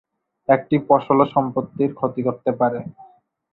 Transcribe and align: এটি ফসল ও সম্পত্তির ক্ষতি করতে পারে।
এটি 0.49 0.75
ফসল 0.87 1.17
ও 1.23 1.35
সম্পত্তির 1.35 1.91
ক্ষতি 1.97 2.21
করতে 2.27 2.51
পারে। 2.59 2.79